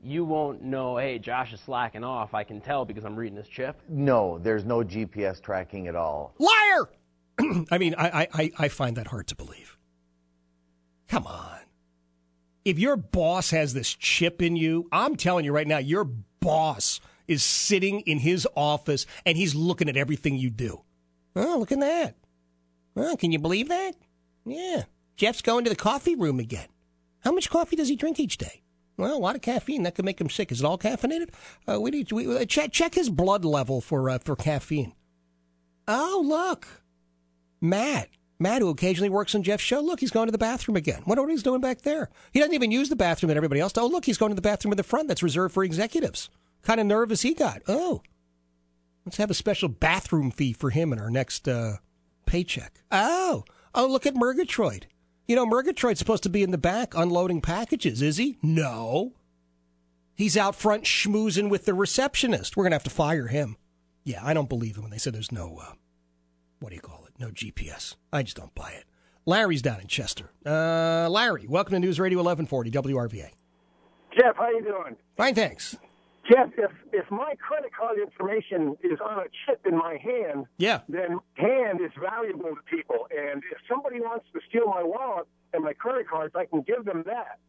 you 0.04 0.26
won't 0.26 0.62
know, 0.62 0.98
hey, 0.98 1.18
Josh 1.20 1.54
is 1.54 1.60
slacking 1.62 2.04
off. 2.04 2.34
I 2.34 2.44
can 2.44 2.62
tell 2.62 2.86
because 2.86 3.06
I'm 3.06 3.16
reading 3.16 3.36
this 3.36 3.48
chip. 3.48 3.82
No, 3.88 4.40
there's 4.40 4.66
no 4.66 4.80
GPS 4.80 5.42
tracking 5.42 5.88
at 5.88 5.96
all. 5.96 6.36
Liar! 6.40 6.90
I 7.72 7.78
mean, 7.78 7.96
I, 7.98 8.28
I, 8.34 8.52
I 8.58 8.68
find 8.68 8.98
that 8.98 9.08
hard 9.08 9.28
to 9.28 9.36
believe. 9.36 9.78
Come 11.08 11.26
on. 11.26 11.60
If 12.66 12.80
your 12.80 12.96
boss 12.96 13.52
has 13.52 13.74
this 13.74 13.94
chip 13.94 14.42
in 14.42 14.56
you, 14.56 14.88
I'm 14.92 15.16
telling 15.16 15.46
you 15.46 15.52
right 15.52 15.68
now, 15.68 15.80
your 15.80 16.06
boss 16.06 17.00
is 17.28 17.44
sitting 17.44 18.02
in 18.02 18.20
his 18.20 18.48
office 18.56 19.06
and 19.26 19.38
he's 19.38 19.56
looking 19.56 19.90
at 19.90 19.98
everything 19.98 20.38
you 20.38 20.50
do. 20.50 20.82
Oh, 21.36 21.58
look 21.60 21.72
at 21.72 21.80
that. 21.80 22.16
Oh, 22.96 23.16
can 23.16 23.32
you 23.32 23.40
believe 23.40 23.70
that? 23.70 23.96
Yeah. 24.46 24.84
Jeff's 25.16 25.42
going 25.42 25.64
to 25.64 25.70
the 25.70 25.76
coffee 25.76 26.16
room 26.16 26.40
again. 26.40 26.68
How 27.24 27.32
much 27.32 27.50
coffee 27.50 27.76
does 27.76 27.90
he 27.90 27.96
drink 27.96 28.20
each 28.20 28.38
day? 28.38 28.63
Well, 28.98 29.16
a 29.16 29.18
lot 29.18 29.36
of 29.36 29.42
caffeine 29.42 29.84
that 29.84 29.96
could 29.96 30.06
make 30.06 30.22
him 30.22 30.30
sick. 30.30 30.52
Is 30.52 30.62
it 30.62 30.66
all 30.66 30.78
caffeinated? 30.78 31.30
Uh, 31.68 31.82
we 31.82 31.92
need 31.92 32.08
to 32.10 32.16
we, 32.16 32.38
uh, 32.38 32.46
check 32.46 32.72
check 32.72 32.94
his 32.94 33.10
blood 33.10 33.44
level 33.44 33.82
for 33.82 34.10
uh, 34.10 34.20
for 34.20 34.36
caffeine. 34.36 34.94
Oh, 35.88 36.24
look, 36.26 36.84
Matt. 37.60 38.10
Matt, 38.40 38.62
who 38.62 38.70
occasionally 38.70 39.10
works 39.10 39.36
on 39.36 39.44
Jeff's 39.44 39.64
show, 39.64 39.80
look, 39.80 40.00
he's 40.02 40.12
going 40.12 40.26
to 40.28 40.32
the 40.32 40.38
bathroom 40.38 40.76
again. 40.76 41.04
Wonder 41.06 41.22
what 41.22 41.32
he's 41.32 41.44
doing 41.44 41.62
back 41.62 41.82
there. 41.84 42.10
He 42.34 42.40
doesn't 42.40 42.54
even 42.56 42.72
use 42.72 42.90
the 42.90 42.96
bathroom 42.96 43.30
that 43.30 43.38
everybody 43.38 43.62
else. 43.62 43.74
Oh, 43.78 43.88
look, 43.88 44.04
he's 44.06 44.18
going 44.18 44.32
to 44.32 44.36
the 44.36 44.42
bathroom 44.42 44.74
in 44.74 44.78
the 44.78 44.84
front 44.84 45.08
that's 45.08 45.24
reserved 45.24 45.54
for 45.54 45.64
executives. 45.64 46.30
kind 46.62 46.80
of 46.82 46.88
nervous 46.88 47.22
he 47.22 47.34
got. 47.34 47.62
Oh, 47.70 48.02
let's 49.06 49.18
have 49.18 49.30
a 49.32 49.36
special 49.36 49.70
bathroom 49.70 50.30
fee 50.30 50.52
for 50.52 50.72
him 50.72 50.92
in 50.92 51.00
our 51.00 51.10
next 51.10 51.48
uh, 51.48 51.78
paycheck. 52.26 52.82
Oh, 52.92 53.46
Oh, 53.76 53.88
look 53.88 54.06
at 54.06 54.16
Murgatroyd. 54.16 54.86
You 55.26 55.36
know, 55.38 55.46
Murgatroyd's 55.46 56.00
supposed 56.00 56.24
to 56.24 56.30
be 56.30 56.44
in 56.44 56.52
the 56.52 56.58
back 56.58 56.96
unloading 56.96 57.42
packages, 57.42 58.02
is 58.02 58.18
he? 58.18 58.38
No. 58.42 59.14
He's 60.16 60.36
out 60.38 60.54
front 60.56 60.84
schmoozing 60.84 61.50
with 61.50 61.66
the 61.66 61.74
receptionist. 61.74 62.58
We're 62.58 62.64
going 62.66 62.72
to 62.72 62.76
have 62.76 62.84
to 62.84 62.90
fire 62.90 63.28
him. 63.28 63.56
Yeah, 64.04 64.20
I 64.24 64.34
don't 64.34 64.50
believe 64.50 64.76
him 64.76 64.84
when 64.84 64.92
they 64.92 64.98
said 64.98 65.14
there's 65.14 65.32
no, 65.32 65.60
uh, 65.62 65.74
what 66.60 66.70
do 66.70 66.76
you 66.76 66.82
call 66.82 67.06
it? 67.08 67.14
No 67.20 67.30
GPS. 67.30 67.96
I 68.12 68.24
just 68.24 68.36
don't 68.36 68.54
buy 68.54 68.72
it. 68.72 68.84
Larry's 69.26 69.62
down 69.62 69.80
in 69.80 69.88
Chester. 69.88 70.32
Uh, 70.46 71.08
Larry, 71.10 71.48
welcome 71.48 71.72
to 71.72 71.80
News 71.80 72.00
Radio 72.02 72.18
1140 72.20 72.72
WRVA. 72.72 73.30
Jeff, 74.20 74.36
how 74.36 74.50
you 74.50 74.62
doing? 74.62 74.98
Fine, 75.16 75.36
thanks. 75.36 75.78
Jeff, 76.30 76.50
if 76.58 76.72
if 76.94 77.10
my 77.12 77.34
credit 77.46 77.72
card 77.78 77.98
information 78.00 78.76
is 78.82 78.98
on 79.04 79.20
a 79.20 79.26
chip 79.46 79.66
in 79.66 79.76
my 79.78 79.98
hand, 80.02 80.46
Yeah. 80.58 80.80
then 80.88 81.20
hand 81.36 81.82
is 81.82 81.92
valuable 82.00 82.56
to 82.56 82.62
people. 82.70 83.08
And 83.12 83.44
if 83.52 83.58
somebody 83.70 84.00
wants 84.00 84.26
to 84.34 84.40
steal 84.48 84.68
my 84.68 84.84
wallet 84.84 85.28
and 85.54 85.64
my 85.64 85.74
credit 85.74 86.08
cards, 86.08 86.34
I 86.36 86.46
can 86.46 86.62
give 86.62 86.86
them 86.86 87.04
that. 87.08 87.40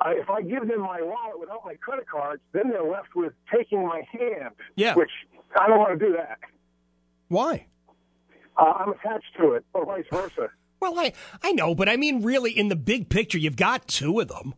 Uh, 0.00 0.10
if 0.14 0.30
I 0.30 0.40
give 0.42 0.66
them 0.68 0.80
my 0.80 1.02
wallet 1.02 1.38
without 1.38 1.62
my 1.64 1.74
credit 1.74 2.08
cards, 2.08 2.40
then 2.52 2.70
they're 2.70 2.82
left 2.90 3.14
with 3.14 3.34
taking 3.54 3.86
my 3.86 4.02
hand. 4.10 4.54
Yeah. 4.74 4.94
Which 4.94 5.10
I 5.58 5.68
don't 5.68 5.78
want 5.78 5.98
to 5.98 6.06
do 6.06 6.12
that. 6.14 6.38
Why? 7.28 7.66
Uh, 8.56 8.72
I'm 8.78 8.90
attached 8.92 9.36
to 9.38 9.52
it, 9.52 9.64
or 9.74 9.84
vice 9.84 10.04
versa. 10.10 10.48
Well, 10.80 10.98
I, 10.98 11.12
I 11.42 11.52
know, 11.52 11.74
but 11.74 11.88
I 11.88 11.96
mean, 11.96 12.22
really, 12.22 12.52
in 12.56 12.68
the 12.68 12.76
big 12.76 13.08
picture, 13.08 13.38
you've 13.38 13.56
got 13.56 13.88
two 13.88 14.20
of 14.20 14.28
them. 14.28 14.54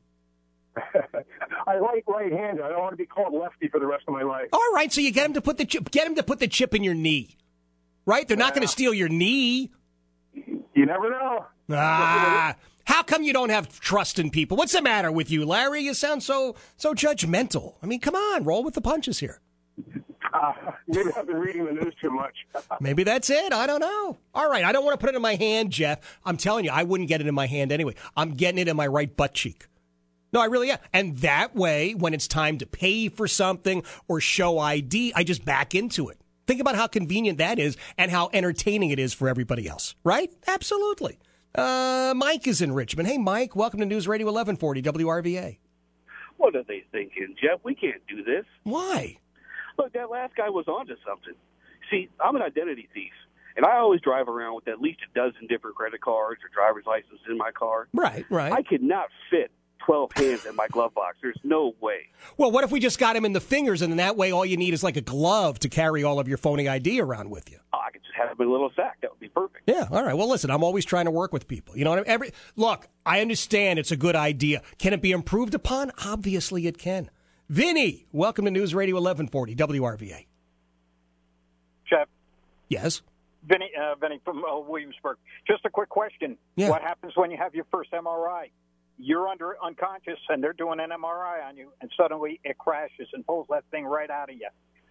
I 1.67 1.79
like 1.79 2.05
right-handed. 2.07 2.65
I 2.65 2.69
don't 2.69 2.81
want 2.81 2.93
to 2.93 2.97
be 2.97 3.07
called 3.07 3.35
lefty 3.35 3.69
for 3.69 3.81
the 3.81 3.87
rest 3.87 4.05
of 4.07 4.15
my 4.15 4.23
life. 4.23 4.49
All 4.53 4.73
right, 4.75 4.93
so 4.93 5.01
you 5.01 5.11
get 5.11 5.27
him 5.27 5.33
to 5.35 5.41
put 5.41 5.59
the 5.59 5.65
chip, 5.65 5.91
get 5.91 6.07
him 6.07 6.15
to 6.15 6.23
put 6.23 6.39
the 6.39 6.49
chip 6.49 6.75
in 6.75 6.85
your 6.85 6.95
knee, 6.95 7.37
right? 8.05 8.27
They're 8.27 8.37
not 8.37 8.55
going 8.55 8.63
to 8.63 8.69
steal 8.69 8.95
your 8.95 9.09
knee. 9.09 9.71
You 10.35 10.87
never 10.87 11.11
know. 11.11 11.47
Ah, 11.73 12.55
how 12.85 13.03
come 13.03 13.25
you 13.25 13.33
don't 13.33 13.49
have 13.49 13.81
trust 13.81 14.19
in 14.19 14.31
people? 14.31 14.57
What's 14.57 14.73
the 14.73 14.83
matter 14.83 15.11
with 15.11 15.31
you, 15.31 15.45
Larry? 15.45 15.81
You 15.81 15.95
sound 15.95 16.23
so 16.23 16.55
so 16.77 16.95
judgmental. 16.95 17.75
I 17.83 17.87
mean, 17.87 17.99
come 17.99 18.15
on, 18.15 18.45
roll 18.45 18.63
with 18.63 18.75
the 18.75 18.81
punches 18.81 19.19
here. 19.19 19.41
Uh, 20.33 20.53
maybe 20.87 21.11
I've 21.17 21.27
been 21.27 21.37
reading 21.37 21.65
the 21.65 21.73
news 21.73 21.95
too 22.01 22.11
much. 22.11 22.35
Maybe 22.81 23.05
that's 23.05 23.31
it. 23.31 23.53
I 23.53 23.67
don't 23.67 23.81
know. 23.81 24.19
All 24.35 24.51
right, 24.51 24.65
I 24.65 24.73
don't 24.73 24.85
want 24.85 24.99
to 24.99 25.03
put 25.05 25.15
it 25.15 25.17
in 25.17 25.23
my 25.23 25.35
hand, 25.35 25.71
Jeff. 25.71 26.19
I'm 26.27 26.37
telling 26.37 26.65
you, 26.65 26.71
I 26.71 26.83
wouldn't 26.83 27.09
get 27.09 27.21
it 27.21 27.27
in 27.27 27.35
my 27.35 27.47
hand 27.47 27.73
anyway. 27.73 27.95
I'm 28.17 28.35
getting 28.35 28.59
it 28.59 28.69
in 28.69 28.77
my 28.77 28.87
right 28.87 29.15
butt 29.17 29.33
cheek. 29.35 29.67
No, 30.33 30.41
I 30.41 30.47
really 30.47 30.71
am. 30.71 30.79
And 30.93 31.19
that 31.19 31.55
way, 31.55 31.95
when 31.95 32.13
it's 32.13 32.29
time 32.29 32.59
to 32.59 32.67
pay 32.67 33.09
for 33.09 33.29
something 33.29 33.83
or 34.09 34.21
show 34.21 34.59
ID, 34.59 35.13
I 35.15 35.25
just 35.25 35.45
back 35.45 35.75
into 35.75 36.09
it. 36.09 36.19
Think 36.47 36.61
about 36.61 36.77
how 36.77 36.87
convenient 36.87 37.39
that 37.39 37.59
is 37.59 37.77
and 37.99 38.11
how 38.11 38.31
entertaining 38.33 38.91
it 38.91 38.99
is 38.99 39.13
for 39.13 39.29
everybody 39.29 39.69
else, 39.69 39.95
right? 40.05 40.33
Absolutely. 40.47 41.19
Uh, 41.55 42.13
Mike 42.17 42.47
is 42.47 42.61
in 42.61 42.73
Richmond. 42.73 43.09
Hey, 43.09 43.19
Mike, 43.19 43.57
welcome 43.57 43.81
to 43.81 43.87
News 43.87 44.07
Radio 44.07 44.27
1140 44.27 44.83
WRVA. 44.83 45.59
What 46.37 46.55
are 46.55 46.63
they 46.63 46.85
thinking, 46.93 47.35
Jeff? 47.41 47.61
We 47.65 47.75
can't 47.75 48.07
do 48.07 48.23
this. 48.23 48.45
Why? 48.63 49.19
Look, 49.79 49.93
that 49.95 50.11
last 50.11 50.37
guy 50.37 50.51
was 50.51 50.69
onto 50.69 50.95
something. 51.07 51.35
See, 51.91 52.09
I'm 52.21 52.37
an 52.37 52.43
identity 52.43 52.89
thief, 52.93 53.13
and 53.57 53.65
I 53.65 53.79
always 53.79 54.01
drive 54.01 54.29
around 54.29 54.55
with 54.55 54.69
at 54.69 54.81
least 54.81 54.99
a 55.11 55.19
dozen 55.19 55.47
different 55.47 55.77
credit 55.77 56.01
cards 56.01 56.43
or 56.45 56.49
driver's 56.53 56.85
licenses 56.87 57.21
in 57.29 57.39
my 57.39 57.53
car. 57.53 57.89
Right, 57.95 58.27
right. 58.29 58.53
I 58.53 58.63
could 58.63 58.83
not 58.83 59.09
fit 59.31 59.51
12 59.87 60.11
hands 60.17 60.45
in 60.47 60.57
my 60.57 60.67
glove 60.69 60.93
box. 60.95 61.17
There's 61.23 61.39
no 61.45 61.75
way. 61.81 62.09
Well, 62.37 62.51
what 62.51 62.65
if 62.65 62.73
we 62.73 62.81
just 62.81 62.99
got 62.99 63.15
him 63.17 63.25
in 63.25 63.33
the 63.33 63.41
fingers 63.41 63.83
and 63.83 63.93
then 63.93 63.99
that 63.99 64.17
way 64.17 64.33
all 64.33 64.45
you 64.45 64.57
need 64.57 64.75
is 64.75 64.83
like 64.83 64.97
a 64.97 65.01
glove 65.01 65.59
to 65.61 65.69
carry 65.69 66.03
all 66.03 66.19
of 66.19 66.27
your 66.29 66.39
phony 66.39 66.69
ID 66.69 67.01
around 67.01 67.31
with 67.31 67.51
you? 67.51 67.59
Oh, 67.73 67.79
I 67.87 67.91
could 67.93 68.03
just 68.03 68.15
have 68.17 68.31
him 68.31 68.37
in 68.41 68.49
a 68.49 68.51
little 68.51 68.73
sack. 68.75 68.99
That 69.03 69.13
would 69.13 69.21
be 69.21 69.29
perfect. 69.29 69.63
Yeah, 69.69 69.87
all 69.91 70.03
right. 70.05 70.15
Well, 70.15 70.29
listen, 70.29 70.51
I'm 70.51 70.65
always 70.65 70.85
trying 70.85 71.05
to 71.05 71.11
work 71.13 71.33
with 71.33 71.47
people. 71.47 71.77
You 71.77 71.85
know 71.85 71.91
what 71.91 72.01
I 72.01 72.03
mean? 72.03 72.11
Every 72.11 72.31
look, 72.57 72.89
I 73.07 73.21
understand 73.21 73.79
it's 73.79 73.93
a 73.93 73.97
good 73.97 74.17
idea. 74.17 74.63
Can 74.79 74.93
it 74.93 75.01
be 75.01 75.13
improved 75.13 75.55
upon? 75.55 75.93
Obviously, 76.05 76.67
it 76.67 76.79
can. 76.79 77.09
Vinny, 77.49 78.07
welcome 78.11 78.45
to 78.47 78.51
News 78.51 78.75
Radio 78.75 78.97
1140 78.97 79.55
WRVA. 79.55 80.27
Jeff, 81.89 82.09
Yes. 82.69 83.03
Vinny, 83.49 83.71
uh, 83.81 83.95
Vinny 84.01 84.21
from 84.25 84.45
uh, 84.45 84.59
Williamsburg. 84.59 85.19
Just 85.47 85.65
a 85.65 85.71
quick 85.71 85.89
question. 85.89 86.37
Yeah. 86.57 86.71
What 86.71 86.83
happens 86.83 87.13
when 87.15 87.31
you 87.31 87.37
have 87.37 87.55
your 87.55 87.65
first 87.71 87.93
MRI? 87.93 88.51
You're 88.99 89.29
under 89.29 89.57
unconscious 89.63 90.19
and 90.29 90.43
they're 90.43 90.53
doing 90.53 90.81
an 90.81 90.91
MRI 90.91 91.47
on 91.47 91.57
you, 91.57 91.73
and 91.81 91.91
suddenly 91.97 92.41
it 92.45 92.57
crashes 92.59 93.09
and 93.13 93.27
pulls 93.27 93.47
that 93.51 93.65
thing 93.71 93.85
right 93.85 94.11
out 94.11 94.31
of 94.31 94.37
you. 94.37 94.49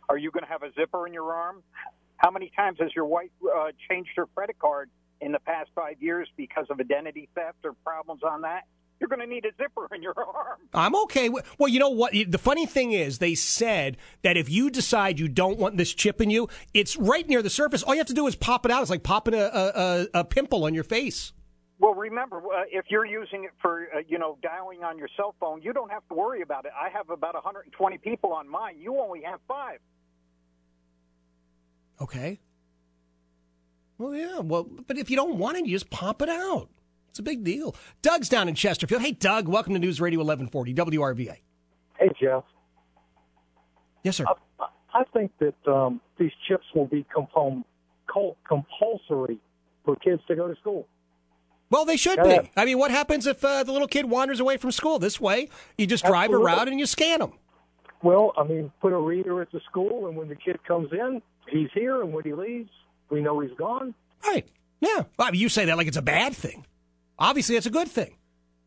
Are 0.09 0.17
you 0.17 0.31
going 0.31 0.43
to 0.43 0.49
have 0.49 0.63
a 0.63 0.71
zipper 0.73 1.07
in 1.07 1.13
your 1.13 1.33
arm? 1.33 1.63
How 2.17 2.31
many 2.31 2.51
times 2.55 2.77
has 2.79 2.91
your 2.95 3.05
wife 3.05 3.31
uh, 3.43 3.67
changed 3.89 4.11
her 4.15 4.27
credit 4.27 4.57
card 4.59 4.89
in 5.21 5.31
the 5.31 5.39
past 5.39 5.69
five 5.75 6.01
years 6.01 6.27
because 6.37 6.67
of 6.69 6.79
identity 6.79 7.29
theft 7.35 7.57
or 7.63 7.73
problems 7.83 8.21
on 8.23 8.41
that? 8.41 8.63
You're 8.99 9.09
going 9.09 9.19
to 9.19 9.27
need 9.27 9.45
a 9.45 9.51
zipper 9.57 9.93
in 9.93 10.01
your 10.01 10.13
arm. 10.17 10.59
I'm 10.73 10.95
okay. 11.03 11.29
Well, 11.29 11.67
you 11.67 11.79
know 11.79 11.89
what? 11.89 12.13
The 12.13 12.37
funny 12.37 12.65
thing 12.65 12.91
is, 12.93 13.17
they 13.17 13.35
said 13.35 13.97
that 14.21 14.37
if 14.37 14.49
you 14.49 14.69
decide 14.69 15.19
you 15.19 15.27
don't 15.27 15.57
want 15.57 15.77
this 15.77 15.93
chip 15.93 16.21
in 16.21 16.29
you, 16.29 16.47
it's 16.73 16.95
right 16.95 17.27
near 17.27 17.41
the 17.41 17.49
surface. 17.49 17.83
All 17.83 17.93
you 17.93 17.99
have 17.99 18.07
to 18.07 18.13
do 18.13 18.27
is 18.27 18.35
pop 18.35 18.65
it 18.65 18.71
out. 18.71 18.81
It's 18.81 18.91
like 18.91 19.03
popping 19.03 19.33
a, 19.33 19.37
a, 19.43 19.71
a, 19.75 20.07
a 20.19 20.23
pimple 20.23 20.63
on 20.63 20.73
your 20.73 20.83
face. 20.83 21.33
Well, 21.79 21.93
remember, 21.93 22.37
uh, 22.37 22.63
if 22.71 22.85
you're 22.89 23.05
using 23.05 23.43
it 23.43 23.51
for, 23.61 23.87
uh, 23.93 23.99
you 24.07 24.17
know, 24.17 24.37
dialing 24.41 24.83
on 24.83 24.97
your 24.97 25.09
cell 25.17 25.35
phone, 25.39 25.61
you 25.61 25.73
don't 25.73 25.91
have 25.91 26.07
to 26.07 26.15
worry 26.15 26.41
about 26.41 26.65
it. 26.65 26.71
I 26.79 26.89
have 26.89 27.09
about 27.09 27.33
120 27.33 27.97
people 27.97 28.31
on 28.31 28.47
mine. 28.47 28.75
You 28.79 28.97
only 28.99 29.21
have 29.23 29.39
five. 29.47 29.79
Okay. 31.99 32.39
Well, 33.97 34.15
yeah. 34.15 34.39
Well, 34.39 34.63
but 34.63 34.97
if 34.97 35.09
you 35.09 35.15
don't 35.15 35.37
want 35.37 35.57
it, 35.57 35.65
you 35.65 35.71
just 35.71 35.89
pop 35.89 36.21
it 36.21 36.29
out. 36.29 36.69
It's 37.09 37.19
a 37.19 37.23
big 37.23 37.43
deal. 37.43 37.75
Doug's 38.01 38.29
down 38.29 38.49
in 38.49 38.55
Chesterfield. 38.55 39.01
Hey, 39.01 39.11
Doug, 39.11 39.47
welcome 39.47 39.73
to 39.73 39.79
News 39.79 40.01
Radio 40.01 40.19
1140 40.19 40.73
WRVA. 40.73 41.37
Hey, 41.97 42.09
Jeff. 42.19 42.43
Yes, 44.03 44.17
sir. 44.17 44.25
I, 44.59 44.65
I 44.93 45.03
think 45.13 45.31
that 45.39 45.55
um, 45.71 46.01
these 46.17 46.31
chips 46.47 46.65
will 46.73 46.87
be 46.87 47.05
compul- 47.15 47.63
compulsory 48.47 49.39
for 49.85 49.95
kids 49.95 50.21
to 50.27 50.35
go 50.35 50.47
to 50.47 50.55
school. 50.59 50.87
Well, 51.69 51.85
they 51.85 51.97
should 51.97 52.17
Yeah. 52.17 52.41
be. 52.43 52.51
I 52.55 52.65
mean, 52.65 52.77
what 52.77 52.91
happens 52.91 53.25
if 53.27 53.43
uh, 53.43 53.63
the 53.63 53.71
little 53.71 53.87
kid 53.87 54.09
wanders 54.09 54.39
away 54.39 54.57
from 54.57 54.71
school? 54.71 54.99
This 54.99 55.19
way, 55.19 55.49
you 55.77 55.87
just 55.87 56.05
drive 56.05 56.25
Absolutely. 56.25 56.45
around 56.45 56.67
and 56.69 56.79
you 56.79 56.85
scan 56.85 57.19
them. 57.19 57.33
Well, 58.03 58.33
I 58.37 58.43
mean, 58.43 58.71
put 58.81 58.93
a 58.93 58.97
reader 58.99 59.41
at 59.41 59.51
the 59.51 59.59
school, 59.61 60.07
and 60.07 60.15
when 60.15 60.27
the 60.27 60.35
kid 60.35 60.63
comes 60.67 60.91
in, 60.91 61.21
he's 61.49 61.69
here, 61.73 62.01
and 62.01 62.13
when 62.13 62.23
he 62.23 62.33
leaves, 62.33 62.69
we 63.09 63.21
know 63.21 63.39
he's 63.39 63.55
gone. 63.57 63.95
Right. 64.25 64.47
Yeah. 64.79 65.03
Well, 65.17 65.27
I 65.27 65.31
mean, 65.31 65.41
you 65.41 65.49
say 65.49 65.65
that 65.65 65.77
like 65.77 65.87
it's 65.87 65.97
a 65.97 66.01
bad 66.03 66.35
thing. 66.35 66.65
Obviously, 67.17 67.55
it's 67.55 67.65
a 67.65 67.71
good 67.71 67.87
thing. 67.87 68.17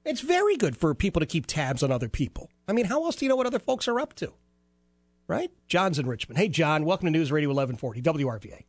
It's 0.04 0.20
very 0.22 0.56
good 0.56 0.76
for 0.76 0.94
people 0.94 1.20
to 1.20 1.26
keep 1.26 1.46
tabs 1.46 1.82
on 1.82 1.92
other 1.92 2.08
people. 2.08 2.50
I 2.66 2.72
mean, 2.72 2.86
how 2.86 3.04
else 3.04 3.16
do 3.16 3.24
you 3.24 3.28
know 3.28 3.36
what 3.36 3.46
other 3.46 3.58
folks 3.58 3.86
are 3.86 4.00
up 4.00 4.14
to? 4.14 4.32
Right? 5.26 5.50
John's 5.68 5.98
in 5.98 6.06
Richmond. 6.06 6.38
Hey, 6.38 6.48
John, 6.48 6.84
welcome 6.84 7.06
to 7.06 7.10
News 7.10 7.30
Radio 7.30 7.50
1140 7.50 8.00
WRVA. 8.02 8.64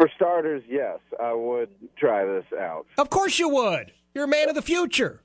For 0.00 0.08
starters, 0.16 0.62
yes, 0.66 0.98
I 1.22 1.34
would 1.34 1.68
try 1.98 2.24
this 2.24 2.46
out. 2.58 2.86
Of 2.96 3.10
course 3.10 3.38
you 3.38 3.50
would. 3.50 3.92
You're 4.14 4.24
a 4.24 4.28
man 4.28 4.48
of 4.48 4.54
the 4.54 4.62
future. 4.62 5.20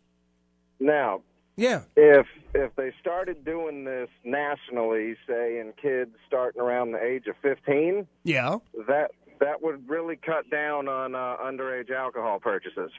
Now, 0.82 1.22
Yeah. 1.56 1.84
if 1.96 2.28
if 2.54 2.76
they 2.76 2.92
started 3.00 3.46
doing 3.46 3.86
this 3.86 4.10
nationally, 4.26 5.16
say 5.28 5.60
in 5.60 5.72
kids 5.82 6.12
starting 6.28 6.60
around 6.60 6.92
the 6.92 7.02
age 7.02 7.28
of 7.28 7.38
15, 7.42 8.06
Yeah. 8.26 8.58
that 8.90 9.12
that 9.40 9.62
would 9.62 9.88
really 9.90 10.18
cut 10.18 10.50
down 10.50 10.90
on 10.90 11.16
uh, 11.16 11.38
underage 11.38 11.90
alcohol 11.90 12.42
purchases. 12.42 12.92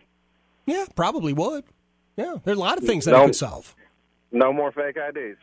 Yeah, 0.64 0.87
probably 0.95 1.35
would. 1.35 1.64
Yeah. 2.16 2.37
There's 2.42 2.56
a 2.56 2.61
lot 2.61 2.78
of 2.78 2.85
things 2.85 3.04
that 3.04 3.11
No. 3.11 3.25
it 3.25 3.26
could 3.26 3.37
solve. 3.37 3.76
No 4.33 4.50
more 4.50 4.73
fake 4.73 4.97
IDs. 4.97 5.37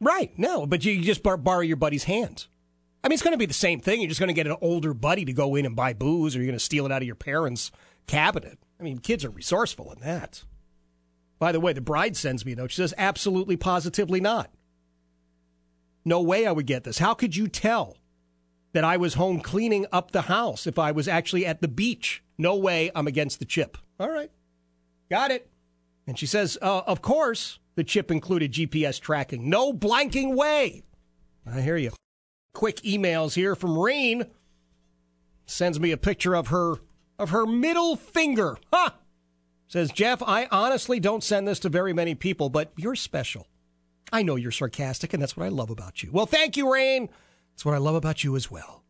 Right. 0.00 0.30
No, 0.38 0.64
but 0.64 0.84
you 0.84 1.00
just 1.02 1.24
borrow 1.24 1.60
your 1.60 1.76
buddy's 1.76 2.04
hands. 2.04 2.46
I 3.04 3.08
mean, 3.08 3.14
it's 3.14 3.22
going 3.22 3.32
to 3.32 3.38
be 3.38 3.46
the 3.46 3.54
same 3.54 3.80
thing. 3.80 4.00
You're 4.00 4.08
just 4.08 4.20
going 4.20 4.28
to 4.28 4.34
get 4.34 4.46
an 4.46 4.56
older 4.60 4.94
buddy 4.94 5.24
to 5.24 5.32
go 5.32 5.56
in 5.56 5.66
and 5.66 5.74
buy 5.74 5.92
booze, 5.92 6.36
or 6.36 6.38
you're 6.38 6.46
going 6.46 6.58
to 6.58 6.64
steal 6.64 6.86
it 6.86 6.92
out 6.92 7.02
of 7.02 7.06
your 7.06 7.16
parents' 7.16 7.72
cabinet. 8.06 8.58
I 8.78 8.82
mean, 8.84 8.98
kids 8.98 9.24
are 9.24 9.30
resourceful 9.30 9.92
in 9.92 10.00
that. 10.00 10.44
By 11.38 11.50
the 11.50 11.60
way, 11.60 11.72
the 11.72 11.80
bride 11.80 12.16
sends 12.16 12.46
me 12.46 12.52
a 12.52 12.56
note. 12.56 12.70
She 12.70 12.76
says, 12.76 12.94
absolutely, 12.96 13.56
positively 13.56 14.20
not. 14.20 14.50
No 16.04 16.20
way 16.22 16.46
I 16.46 16.52
would 16.52 16.66
get 16.66 16.84
this. 16.84 16.98
How 16.98 17.14
could 17.14 17.34
you 17.34 17.48
tell 17.48 17.96
that 18.72 18.84
I 18.84 18.96
was 18.96 19.14
home 19.14 19.40
cleaning 19.40 19.86
up 19.92 20.12
the 20.12 20.22
house 20.22 20.66
if 20.66 20.78
I 20.78 20.92
was 20.92 21.08
actually 21.08 21.44
at 21.44 21.60
the 21.60 21.68
beach? 21.68 22.22
No 22.38 22.56
way 22.56 22.90
I'm 22.94 23.08
against 23.08 23.40
the 23.40 23.44
chip. 23.44 23.76
All 23.98 24.10
right. 24.10 24.30
Got 25.10 25.32
it. 25.32 25.48
And 26.06 26.18
she 26.18 26.26
says, 26.26 26.58
uh, 26.62 26.82
of 26.86 27.02
course, 27.02 27.58
the 27.74 27.84
chip 27.84 28.10
included 28.10 28.52
GPS 28.52 29.00
tracking. 29.00 29.48
No 29.48 29.72
blanking 29.72 30.34
way. 30.36 30.82
I 31.46 31.60
hear 31.60 31.76
you. 31.76 31.92
Quick 32.52 32.76
emails 32.82 33.34
here 33.34 33.54
from 33.54 33.78
Rain. 33.78 34.24
Sends 35.46 35.80
me 35.80 35.90
a 35.90 35.96
picture 35.96 36.34
of 36.34 36.48
her 36.48 36.76
of 37.18 37.30
her 37.30 37.46
middle 37.46 37.96
finger. 37.96 38.56
Ha! 38.72 38.94
Says 39.68 39.90
Jeff, 39.90 40.22
I 40.22 40.48
honestly 40.50 41.00
don't 41.00 41.24
send 41.24 41.48
this 41.48 41.60
to 41.60 41.68
very 41.68 41.92
many 41.92 42.14
people, 42.14 42.50
but 42.50 42.72
you're 42.76 42.96
special. 42.96 43.46
I 44.12 44.22
know 44.22 44.36
you're 44.36 44.50
sarcastic, 44.50 45.14
and 45.14 45.22
that's 45.22 45.36
what 45.36 45.46
I 45.46 45.48
love 45.48 45.70
about 45.70 46.02
you. 46.02 46.10
Well, 46.12 46.26
thank 46.26 46.56
you, 46.56 46.70
Rain. 46.70 47.08
That's 47.52 47.64
what 47.64 47.74
I 47.74 47.78
love 47.78 47.94
about 47.94 48.22
you 48.22 48.36
as 48.36 48.50
well. 48.50 48.82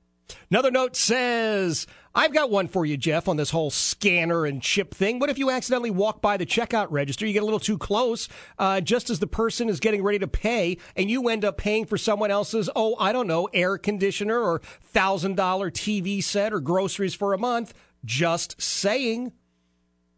Another 0.51 0.71
note 0.71 0.97
says, 0.97 1.87
I've 2.15 2.35
got 2.35 2.51
one 2.51 2.69
for 2.69 2.85
you, 2.85 2.99
Jeff, 2.99 3.27
on 3.27 3.39
this 3.39 3.51
whole 3.51 3.71
scanner 3.71 4.45
and 4.45 4.61
chip 4.61 4.95
thing. 4.95 5.19
What 5.19 5.31
if 5.31 5.39
you 5.39 5.51
accidentally 5.51 5.91
walk 5.91 6.21
by 6.21 6.37
the 6.37 6.45
checkout 6.45 6.89
register? 6.91 7.27
You 7.27 7.33
get 7.33 7.43
a 7.43 7.47
little 7.47 7.59
too 7.59 7.79
close, 7.79 8.29
uh, 8.59 8.83
just 8.83 9.09
as 9.09 9.19
the 9.19 9.27
person 9.27 9.71
is 9.71 9.81
getting 9.81 10.03
ready 10.03 10.19
to 10.19 10.29
pay, 10.29 10.77
and 10.95 11.11
you 11.11 11.29
end 11.29 11.43
up 11.43 11.57
paying 11.57 11.87
for 11.87 11.97
someone 11.97 12.31
else's, 12.31 12.69
oh, 12.77 12.97
I 12.99 13.13
don't 13.13 13.27
know, 13.27 13.49
air 13.55 13.79
conditioner 13.79 14.39
or 14.39 14.61
$1,000 14.95 15.35
TV 15.37 16.23
set 16.23 16.53
or 16.53 16.61
groceries 16.61 17.15
for 17.15 17.33
a 17.33 17.39
month. 17.39 17.73
Just 18.05 18.61
saying. 18.61 19.33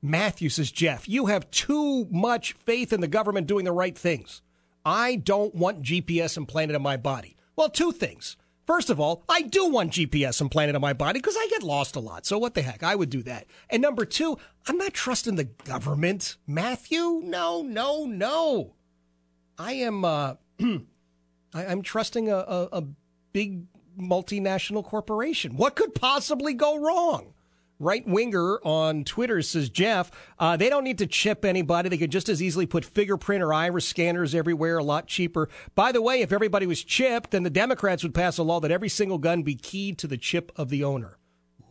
Matthew 0.03 0.49
says, 0.49 0.73
Jeff, 0.73 1.09
you 1.09 1.27
have 1.27 1.51
too 1.51 2.07
much 2.11 2.55
faith 2.55 2.93
in 2.93 3.01
the 3.01 3.09
government 3.09 3.47
doing 3.47 3.65
the 3.65 3.73
right 3.73 3.97
things. 3.97 4.43
I 4.85 5.17
don't 5.17 5.55
want 5.55 5.83
GPS 5.83 6.37
implanted 6.37 6.75
in 6.75 6.83
my 6.83 6.97
body. 6.97 7.37
Well, 7.57 7.71
two 7.71 7.93
things. 7.93 8.37
First 8.67 8.89
of 8.89 8.99
all, 8.99 9.23
I 9.29 9.43
do 9.43 9.69
want 9.69 9.93
GPS 9.93 10.41
implanted 10.41 10.75
in 10.75 10.81
my 10.81 10.95
body 10.95 11.21
because 11.21 11.37
I 11.37 11.47
get 11.51 11.63
lost 11.63 11.97
a 11.97 12.01
lot. 12.01 12.25
So 12.25 12.39
what 12.39 12.55
the 12.55 12.63
heck? 12.63 12.83
I 12.83 12.95
would 12.95 13.11
do 13.11 13.23
that. 13.25 13.47
And 13.69 13.83
number 13.83 14.07
two, 14.07 14.39
I'm 14.67 14.79
not 14.79 14.95
trusting 14.95 15.37
the 15.37 15.45
government. 15.45 16.37
Matthew? 16.47 17.21
No, 17.25 17.63
no, 17.63 18.07
no. 18.07 18.75
I 19.59 19.73
am, 19.75 20.05
uh, 20.05 20.35
I, 20.61 20.79
am 21.55 21.83
trusting 21.83 22.31
a, 22.31 22.37
a, 22.37 22.69
a 22.73 22.85
big 23.33 23.67
multinational 23.99 24.83
corporation. 24.83 25.57
What 25.57 25.77
could 25.77 25.95
possibly 25.95 26.55
go 26.55 26.79
wrong? 26.79 27.34
Right 27.79 28.07
winger 28.07 28.59
on 28.65 29.05
Twitter 29.05 29.43
says, 29.43 29.69
Jeff, 29.69 30.11
uh, 30.39 30.57
they 30.57 30.69
don't 30.69 30.85
need 30.85 30.99
to 30.99 31.07
chip 31.07 31.45
anybody. 31.45 31.89
They 31.89 31.99
could 31.99 32.13
just 32.13 32.29
as 32.29 32.43
easily 32.43 32.67
put 32.67 32.85
fingerprint 32.85 33.43
or 33.43 33.53
iris 33.53 33.87
scanners 33.87 34.35
everywhere, 34.35 34.79
a 34.79 34.85
lot 34.85 35.07
cheaper. 35.07 35.49
By 35.75 35.93
the 35.93 36.03
way, 36.03 36.21
if 36.21 36.33
everybody 36.33 36.67
was 36.67 36.85
chipped, 36.85 37.31
then 37.31 37.43
the 37.43 37.51
Democrats 37.51 38.03
would 38.03 38.15
pass 38.15 38.39
a 38.39 38.43
law 38.43 38.61
that 38.61 38.71
every 38.71 38.89
single 38.89 39.19
gun 39.19 39.43
be 39.43 39.55
keyed 39.55 39.99
to 39.99 40.07
the 40.07 40.19
chip 40.19 40.53
of 40.57 40.69
the 40.69 40.85
owner. 40.85 41.19